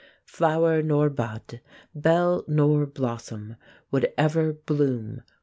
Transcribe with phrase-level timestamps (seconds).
[0.25, 1.61] Flower nor bud,
[1.93, 3.55] bell nor blossom,
[3.91, 5.25] would ever bloom for her!